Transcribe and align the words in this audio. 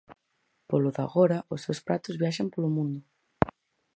Polo 0.69 0.89
de 0.95 1.01
agora 1.07 1.37
os 1.53 1.63
seus 1.65 1.79
pratos 1.87 2.19
viaxan 2.21 2.51
polo 2.53 2.73
mundo. 2.75 2.99